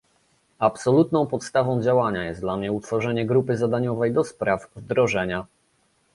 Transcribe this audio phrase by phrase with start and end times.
[0.59, 5.45] Absolutną podstawą działania jest dla mnie utworzenie grupy zadaniowej do spraw wdrożenia